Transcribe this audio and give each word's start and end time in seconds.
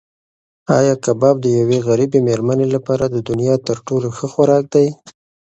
ایا 0.77 0.93
کباب 1.05 1.35
د 1.41 1.45
یوې 1.59 1.79
غریبې 1.87 2.19
مېرمنې 2.27 2.67
لپاره 2.75 3.05
د 3.09 3.15
دنیا 3.29 3.55
تر 3.67 3.77
ټولو 3.87 4.07
ښه 4.17 4.27
خوراک 4.33 4.65
دی؟ 4.73 4.87